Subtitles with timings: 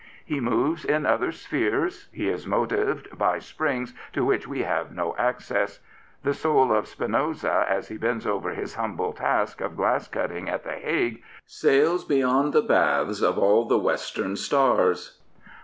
[0.25, 5.13] He moves in other spheres; he is motived by springs to which we have no
[5.15, 5.79] access,
[6.23, 10.63] the soul of Spinoza, as he bends over his humble task of glass cutting at
[10.63, 15.19] the Hague, sails beyond the baths of all the Western stars.'